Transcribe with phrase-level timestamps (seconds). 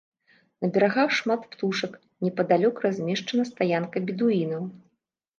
[0.63, 1.93] На берагах шмат птушак,
[2.27, 4.63] непадалёк размешчана стаянка бедуінаў.